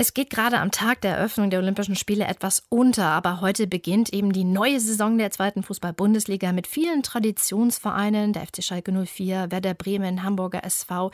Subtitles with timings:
[0.00, 4.14] es geht gerade am Tag der Eröffnung der Olympischen Spiele etwas unter, aber heute beginnt
[4.14, 8.32] eben die neue Saison der zweiten Fußball-Bundesliga mit vielen Traditionsvereinen.
[8.32, 11.10] Der FC Schalke 04, Werder Bremen, Hamburger SV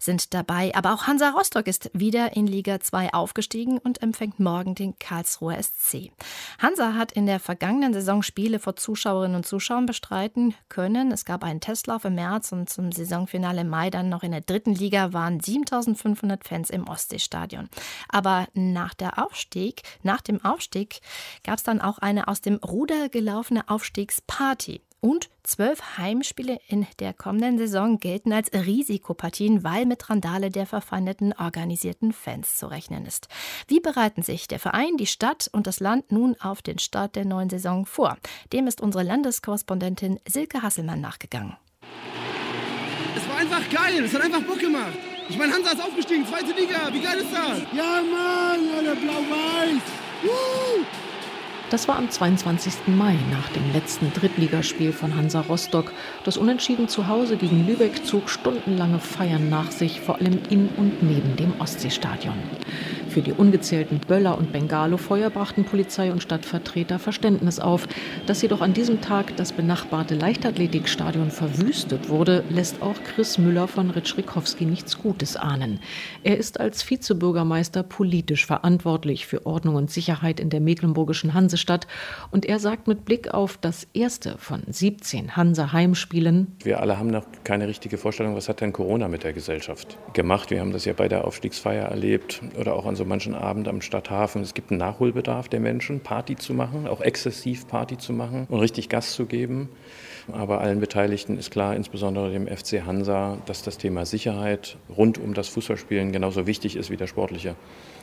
[0.00, 0.74] sind dabei.
[0.74, 5.62] Aber auch Hansa Rostock ist wieder in Liga 2 aufgestiegen und empfängt morgen den Karlsruher
[5.62, 6.10] SC.
[6.58, 11.12] Hansa hat in der vergangenen Saison Spiele vor Zuschauerinnen und Zuschauern bestreiten können.
[11.12, 14.40] Es gab einen Testlauf im März und zum Saisonfinale im Mai dann noch in der
[14.40, 17.68] dritten Liga waren 7500 Fans im Ostseestadion.
[18.08, 18.23] Aber
[18.54, 21.00] nach der Aufstieg, nach dem Aufstieg
[21.44, 24.82] gab es dann auch eine aus dem Ruder gelaufene Aufstiegsparty.
[25.00, 31.34] Und zwölf Heimspiele in der kommenden Saison gelten als Risikopartien, weil mit Randale der verfeindeten
[31.34, 33.28] organisierten Fans zu rechnen ist.
[33.68, 37.26] Wie bereiten sich der Verein, die Stadt und das Land nun auf den Start der
[37.26, 38.16] neuen Saison vor?
[38.54, 41.54] Dem ist unsere Landeskorrespondentin Silke Hasselmann nachgegangen.
[43.14, 44.96] Es war einfach geil, es hat einfach Bock gemacht.
[45.28, 47.60] Ich meine, Hansa ist aufgestiegen, zweite Liga, wie geil ist das?
[47.72, 49.82] Ja, Mann, alle blau-weiß.
[51.70, 52.88] Das war am 22.
[52.88, 55.92] Mai nach dem letzten Drittligaspiel von Hansa Rostock.
[56.24, 61.02] Das Unentschieden zu Hause gegen Lübeck zog stundenlange Feiern nach sich, vor allem in und
[61.02, 62.36] neben dem Ostseestadion.
[63.14, 67.86] Für die ungezählten Böller- und Bengalo-Feuer brachten Polizei und Stadtvertreter Verständnis auf.
[68.26, 73.92] Dass jedoch an diesem Tag das benachbarte Leichtathletikstadion verwüstet wurde, lässt auch Chris Müller von
[73.92, 75.78] Ritschrikowski nichts Gutes ahnen.
[76.24, 81.86] Er ist als Vizebürgermeister politisch verantwortlich für Ordnung und Sicherheit in der mecklenburgischen Hansestadt
[82.32, 87.26] und er sagt mit Blick auf das erste von 17 Hansa-Heimspielen: Wir alle haben noch
[87.44, 90.50] keine richtige Vorstellung, was hat denn Corona mit der Gesellschaft gemacht.
[90.50, 93.68] Wir haben das ja bei der Aufstiegsfeier erlebt oder auch an so so manchen Abend
[93.68, 94.42] am Stadthafen.
[94.42, 98.60] Es gibt einen Nachholbedarf der Menschen, Party zu machen, auch exzessiv Party zu machen und
[98.60, 99.68] richtig Gas zu geben.
[100.32, 105.34] Aber allen Beteiligten ist klar, insbesondere dem FC Hansa, dass das Thema Sicherheit rund um
[105.34, 107.56] das Fußballspielen genauso wichtig ist wie der sportliche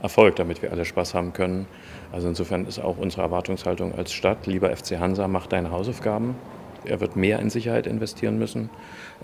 [0.00, 1.66] Erfolg, damit wir alle Spaß haben können.
[2.12, 6.36] Also insofern ist auch unsere Erwartungshaltung als Stadt, lieber FC Hansa, mach deine Hausaufgaben.
[6.84, 8.70] Er wird mehr in Sicherheit investieren müssen,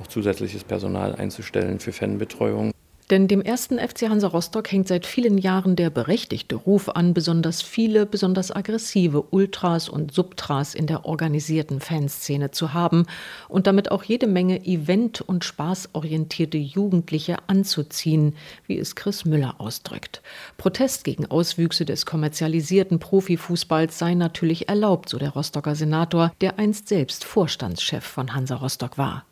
[0.01, 2.73] auch zusätzliches Personal einzustellen für Fanbetreuung.
[3.11, 7.61] Denn dem ersten FC Hansa Rostock hängt seit vielen Jahren der berechtigte Ruf an, besonders
[7.61, 13.07] viele, besonders aggressive Ultras und Subtras in der organisierten Fanszene zu haben
[13.49, 18.37] und damit auch jede Menge event- und spaßorientierte Jugendliche anzuziehen,
[18.69, 20.23] wie es Chris Müller ausdrückt.
[20.57, 26.87] Protest gegen Auswüchse des kommerzialisierten Profifußballs sei natürlich erlaubt, so der Rostocker Senator, der einst
[26.87, 29.25] selbst Vorstandschef von Hansa Rostock war.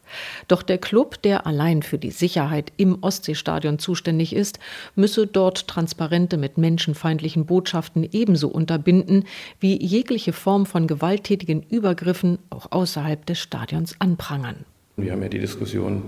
[0.49, 4.59] Doch der Club, der allein für die Sicherheit im Ostseestadion zuständig ist,
[4.95, 9.25] müsse dort Transparente mit menschenfeindlichen Botschaften ebenso unterbinden,
[9.61, 14.65] wie jegliche Form von gewalttätigen Übergriffen auch außerhalb des Stadions anprangern.
[14.97, 16.03] Wir haben ja die Diskussion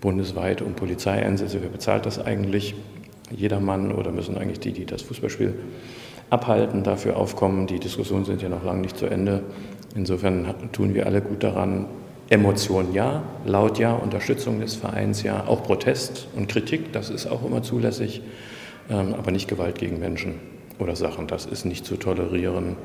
[0.00, 1.62] bundesweit um Polizeieinsätze.
[1.62, 2.74] Wer bezahlt das eigentlich?
[3.30, 5.54] Jedermann oder müssen eigentlich die, die das Fußballspiel
[6.30, 7.66] abhalten, dafür aufkommen?
[7.66, 9.42] Die Diskussionen sind ja noch lange nicht zu Ende.
[9.94, 11.86] Insofern tun wir alle gut daran,
[12.30, 17.44] Emotionen ja, laut ja, Unterstützung des Vereins ja, auch Protest und Kritik, das ist auch
[17.44, 18.22] immer zulässig,
[18.88, 20.36] ähm, aber nicht Gewalt gegen Menschen
[20.78, 21.26] oder Sachen.
[21.26, 22.76] Das ist nicht zu tolerieren.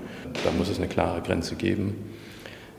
[0.44, 1.96] Da muss es eine klare Grenze geben.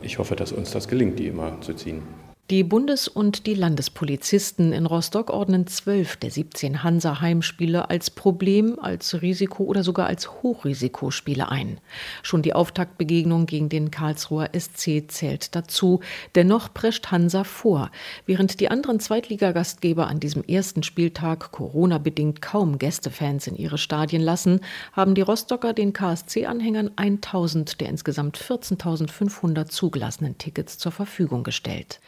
[0.02, 2.02] Ich hoffe, dass uns das gelingt, die immer zu ziehen.
[2.48, 9.20] Die Bundes- und die Landespolizisten in Rostock ordnen zwölf der 17 Hansa-Heimspiele als Problem, als
[9.20, 11.80] Risiko oder sogar als Hochrisikospiele ein.
[12.22, 15.98] Schon die Auftaktbegegnung gegen den Karlsruher SC zählt dazu.
[16.36, 17.90] Dennoch prescht Hansa vor.
[18.26, 24.60] Während die anderen Zweitligagastgeber an diesem ersten Spieltag Corona-bedingt kaum Gästefans in ihre Stadien lassen,
[24.92, 31.98] haben die Rostocker den KSC-Anhängern 1000 der insgesamt 14.500 zugelassenen Tickets zur Verfügung gestellt.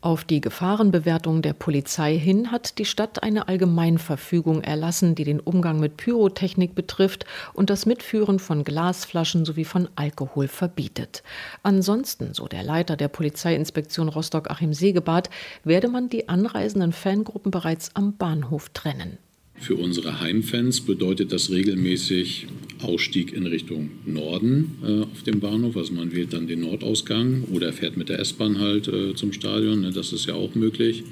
[0.00, 5.80] Auf die Gefahrenbewertung der Polizei hin hat die Stadt eine Allgemeinverfügung erlassen, die den Umgang
[5.80, 11.22] mit Pyrotechnik betrifft und das Mitführen von Glasflaschen sowie von Alkohol verbietet.
[11.62, 15.30] Ansonsten, so der Leiter der Polizeiinspektion Rostock Achim Segebart,
[15.64, 19.18] werde man die anreisenden Fangruppen bereits am Bahnhof trennen.
[19.54, 22.48] Für unsere Heimfans bedeutet das regelmäßig
[22.82, 25.76] Ausstieg in Richtung Norden äh, auf dem Bahnhof.
[25.76, 29.80] Also man wählt dann den Nordausgang oder fährt mit der S-Bahn halt äh, zum Stadion.
[29.80, 31.04] Ne, das ist ja auch möglich.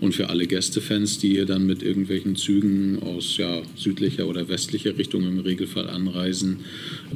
[0.00, 4.96] Und für alle Gästefans, die hier dann mit irgendwelchen Zügen aus ja, südlicher oder westlicher
[4.96, 6.58] Richtung im Regelfall anreisen,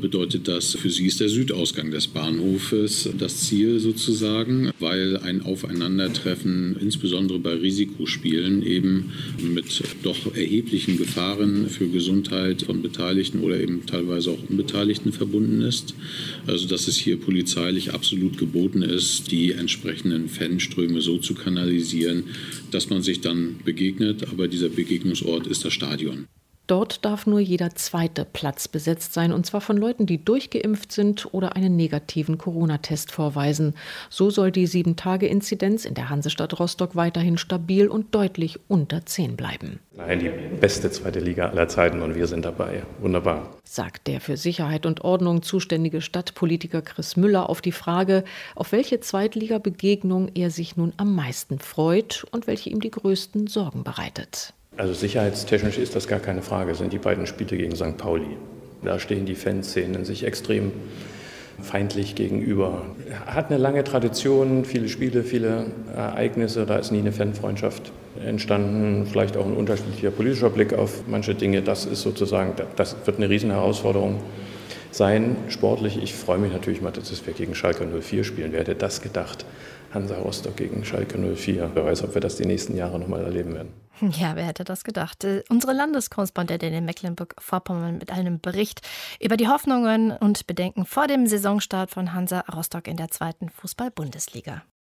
[0.00, 6.76] bedeutet das, für sie ist der Südausgang des Bahnhofes das Ziel sozusagen, weil ein Aufeinandertreffen,
[6.80, 14.32] insbesondere bei Risikospielen, eben mit doch erheblichen Gefahren für Gesundheit von Beteiligten oder eben teilweise
[14.32, 15.94] auch Unbeteiligten verbunden ist.
[16.46, 22.24] Also dass es hier polizeilich absolut geboten ist, die entsprechenden Fanströme so zu kanalisieren,
[22.72, 26.26] dass man sich dann begegnet, aber dieser Begegnungsort ist das Stadion.
[26.68, 31.34] Dort darf nur jeder zweite Platz besetzt sein, und zwar von Leuten, die durchgeimpft sind
[31.34, 33.74] oder einen negativen Corona-Test vorweisen.
[34.10, 39.80] So soll die Sieben-Tage-Inzidenz in der Hansestadt Rostock weiterhin stabil und deutlich unter 10 bleiben.
[39.96, 40.30] Nein, die
[40.60, 42.84] beste zweite Liga aller Zeiten und wir sind dabei.
[43.00, 43.50] Wunderbar.
[43.64, 48.22] Sagt der für Sicherheit und Ordnung zuständige Stadtpolitiker Chris Müller auf die Frage,
[48.54, 53.82] auf welche Zweitliga-Begegnung er sich nun am meisten freut und welche ihm die größten Sorgen
[53.82, 54.54] bereitet.
[54.76, 57.98] Also sicherheitstechnisch ist das gar keine Frage, sind die beiden Spiele gegen St.
[57.98, 58.36] Pauli.
[58.82, 60.72] Da stehen die Fanszenen sich extrem
[61.60, 62.86] feindlich gegenüber.
[63.26, 67.92] Hat eine lange Tradition, viele Spiele, viele Ereignisse, da ist nie eine Fanfreundschaft
[68.24, 71.62] entstanden, vielleicht auch ein unterschiedlicher politischer Blick auf manche Dinge.
[71.62, 74.20] Das ist sozusagen, das wird eine riesen Herausforderung
[74.90, 76.02] sein, sportlich.
[76.02, 78.52] Ich freue mich natürlich mal, dass wir gegen Schalke 04 spielen.
[78.52, 79.44] Wer hätte das gedacht?
[79.92, 81.70] Hansa Rostock gegen Schalke 04.
[81.74, 83.72] Wer weiß, ob wir das die nächsten Jahre noch mal erleben werden.
[84.00, 85.22] Ja, wer hätte das gedacht?
[85.22, 88.80] Äh, unsere Landeskorrespondentin in Mecklenburg-Vorpommern mit einem Bericht
[89.20, 94.62] über die Hoffnungen und Bedenken vor dem Saisonstart von Hansa Rostock in der zweiten Fußball-Bundesliga.